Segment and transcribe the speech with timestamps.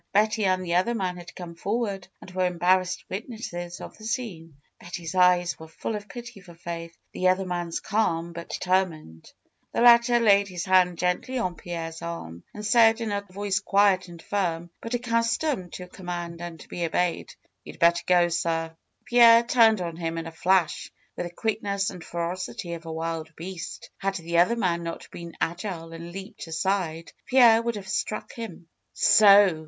[0.13, 4.57] Betty and the other man had come forward, and were embarrassed witnesses of the scene.
[4.79, 9.31] Betty's eyes were full of pity for Faith; the other man's calm but deter mined.
[9.71, 14.07] The latter laid his hand gently on Pierre's arm and said, in a voice quiet
[14.07, 17.31] and firm, but accustomed to com mand and to be obeyed:
[17.63, 18.75] ''You had better go, sir."
[19.05, 23.35] Pierre turned on him in a flash, with the quickness and ferocity of a wild
[23.35, 23.91] beast.
[23.99, 28.67] Had the other man not been agile and leaped aside, Pierre would have struck him.
[28.93, 29.59] "So!"